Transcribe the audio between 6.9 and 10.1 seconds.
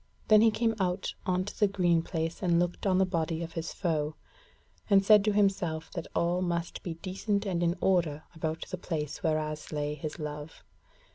decent and in order about the place whereas lay